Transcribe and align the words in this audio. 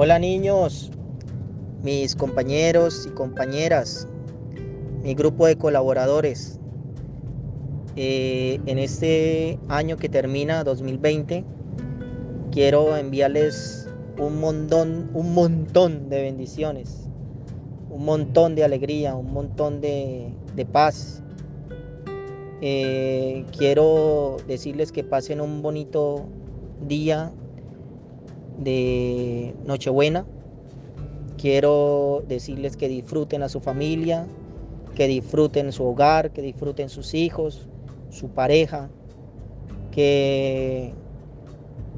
Hola 0.00 0.20
niños, 0.20 0.92
mis 1.82 2.14
compañeros 2.14 3.08
y 3.08 3.10
compañeras, 3.10 4.06
mi 5.02 5.12
grupo 5.14 5.48
de 5.48 5.56
colaboradores. 5.56 6.60
Eh, 7.96 8.60
en 8.66 8.78
este 8.78 9.58
año 9.66 9.96
que 9.96 10.08
termina 10.08 10.62
2020, 10.62 11.44
quiero 12.52 12.96
enviarles 12.96 13.88
un 14.20 14.38
montón, 14.38 15.10
un 15.14 15.34
montón 15.34 16.08
de 16.08 16.22
bendiciones, 16.22 17.08
un 17.90 18.04
montón 18.04 18.54
de 18.54 18.62
alegría, 18.62 19.16
un 19.16 19.32
montón 19.32 19.80
de, 19.80 20.32
paz. 20.70 21.24
Eh, 22.60 23.44
quiero 23.50 24.36
decirles 24.46 24.92
que 24.92 25.02
pasen 25.02 25.40
un 25.40 25.60
bonito 25.60 26.24
día 26.86 27.32
de 28.58 29.54
Nochebuena. 29.64 30.26
Quiero 31.38 32.24
decirles 32.26 32.76
que 32.76 32.88
disfruten 32.88 33.42
a 33.42 33.48
su 33.48 33.60
familia, 33.60 34.26
que 34.94 35.06
disfruten 35.06 35.72
su 35.72 35.84
hogar, 35.84 36.32
que 36.32 36.42
disfruten 36.42 36.88
sus 36.88 37.14
hijos, 37.14 37.68
su 38.10 38.28
pareja, 38.28 38.90
que 39.92 40.92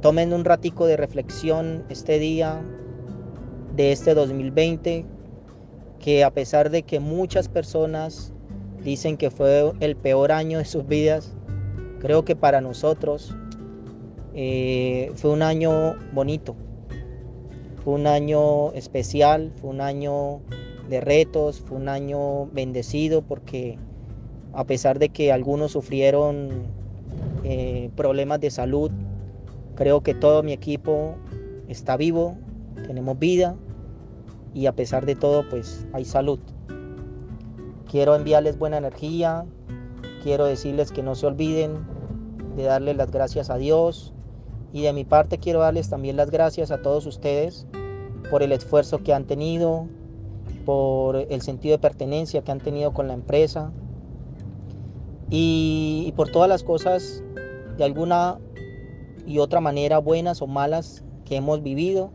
tomen 0.00 0.32
un 0.32 0.44
ratico 0.44 0.86
de 0.86 0.96
reflexión 0.96 1.84
este 1.88 2.18
día 2.18 2.60
de 3.76 3.92
este 3.92 4.14
2020, 4.14 5.06
que 6.00 6.24
a 6.24 6.32
pesar 6.32 6.70
de 6.70 6.82
que 6.82 6.98
muchas 6.98 7.48
personas 7.48 8.32
dicen 8.82 9.16
que 9.16 9.30
fue 9.30 9.72
el 9.80 9.96
peor 9.96 10.32
año 10.32 10.58
de 10.58 10.64
sus 10.64 10.86
vidas, 10.86 11.36
creo 12.00 12.24
que 12.24 12.34
para 12.34 12.60
nosotros 12.60 13.34
eh, 14.34 15.12
fue 15.14 15.30
un 15.30 15.42
año 15.42 15.96
bonito, 16.12 16.54
fue 17.84 17.94
un 17.94 18.06
año 18.06 18.72
especial, 18.72 19.52
fue 19.60 19.70
un 19.70 19.80
año 19.80 20.40
de 20.88 21.00
retos, 21.00 21.60
fue 21.60 21.78
un 21.78 21.88
año 21.88 22.46
bendecido 22.46 23.22
porque 23.22 23.78
a 24.52 24.64
pesar 24.64 24.98
de 24.98 25.10
que 25.10 25.32
algunos 25.32 25.72
sufrieron 25.72 26.66
eh, 27.44 27.90
problemas 27.96 28.40
de 28.40 28.50
salud, 28.50 28.90
creo 29.74 30.02
que 30.02 30.14
todo 30.14 30.42
mi 30.42 30.52
equipo 30.52 31.14
está 31.68 31.96
vivo, 31.96 32.36
tenemos 32.86 33.18
vida 33.18 33.56
y 34.54 34.66
a 34.66 34.72
pesar 34.72 35.06
de 35.06 35.14
todo 35.14 35.48
pues 35.48 35.86
hay 35.92 36.04
salud. 36.04 36.40
Quiero 37.90 38.14
enviarles 38.16 38.58
buena 38.58 38.78
energía, 38.78 39.46
quiero 40.22 40.46
decirles 40.46 40.92
que 40.92 41.02
no 41.02 41.14
se 41.14 41.26
olviden 41.26 41.78
de 42.56 42.64
darle 42.64 42.94
las 42.94 43.10
gracias 43.10 43.50
a 43.50 43.56
Dios, 43.56 44.12
y 44.72 44.82
de 44.82 44.92
mi 44.92 45.04
parte 45.04 45.38
quiero 45.38 45.60
darles 45.60 45.88
también 45.88 46.16
las 46.16 46.30
gracias 46.30 46.70
a 46.70 46.82
todos 46.82 47.06
ustedes 47.06 47.66
por 48.30 48.42
el 48.42 48.52
esfuerzo 48.52 49.02
que 49.02 49.14
han 49.14 49.24
tenido, 49.24 49.86
por 50.64 51.16
el 51.16 51.40
sentido 51.40 51.76
de 51.76 51.78
pertenencia 51.78 52.42
que 52.42 52.52
han 52.52 52.60
tenido 52.60 52.92
con 52.92 53.08
la 53.08 53.14
empresa 53.14 53.72
y, 55.30 56.12
por 56.16 56.30
todas 56.30 56.48
las 56.48 56.62
cosas 56.62 57.22
de 57.76 57.84
alguna 57.84 58.38
y 59.26 59.38
otra 59.38 59.60
manera, 59.60 59.98
buenas 59.98 60.40
o 60.40 60.46
malas, 60.46 61.04
que 61.24 61.36
hemos 61.36 61.62
vivido. 61.62 62.10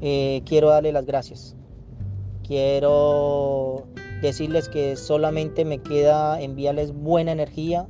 Eh, 0.00 0.42
quiero 0.46 0.68
darles 0.68 0.92
las 0.92 1.04
gracias. 1.04 1.56
Quiero 2.46 3.86
decirles 4.22 4.68
que 4.68 4.96
solamente 4.96 5.64
me 5.64 5.78
queda 5.78 6.40
enviarles 6.40 6.92
buena 6.92 7.32
energía 7.32 7.88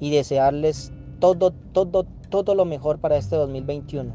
y 0.00 0.10
desearles 0.10 0.90
todo, 1.22 1.52
todo, 1.52 2.04
todo 2.30 2.56
lo 2.56 2.64
mejor 2.64 2.98
para 2.98 3.16
este 3.16 3.36
2021, 3.36 4.12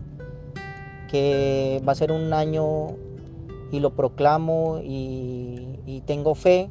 que 1.09 1.81
va 1.87 1.93
a 1.93 1.95
ser 1.95 2.11
un 2.11 2.33
año 2.33 2.97
y 3.71 3.79
lo 3.79 3.95
proclamo 3.95 4.81
y, 4.83 5.79
y 5.85 6.01
tengo 6.01 6.35
fe 6.35 6.69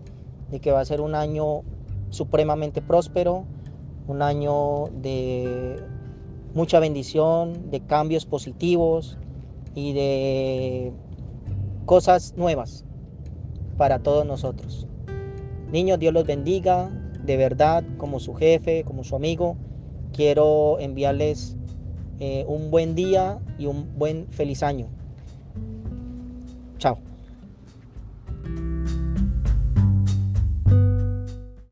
de 0.51 0.61
que 0.61 0.73
va 0.73 0.81
a 0.81 0.85
ser 0.85 1.01
un 1.01 1.15
año 1.15 1.63
supremamente 2.11 2.83
próspero, 2.83 3.47
un 4.09 4.21
año 4.21 4.89
de 5.01 5.83
mucha 6.53 6.81
bendición, 6.81 7.71
de 7.71 7.81
cambios 7.81 8.27
positivos 8.27 9.17
y 9.75 9.95
de 9.95 10.93
cosas 11.87 12.35
nuevas 12.37 12.85
para 13.79 14.01
todos 14.01 14.27
nosotros. 14.27 14.87
Niños, 15.73 15.99
Dios 15.99 16.13
los 16.13 16.27
bendiga, 16.27 16.91
de 17.25 17.39
verdad, 17.39 17.85
como 17.97 18.21
su 18.21 18.35
jefe, 18.35 18.85
como 18.85 19.03
su 19.03 19.17
amigo 19.17 19.57
quiero 20.13 20.79
enviarles 20.81 21.57
eh, 22.21 22.45
un 22.49 22.71
buen 22.71 22.95
día 22.95 23.39
y 23.59 23.67
un 23.67 23.89
buen 23.97 24.27
feliz 24.29 24.63
año. 24.63 24.89
Chao. 26.79 26.99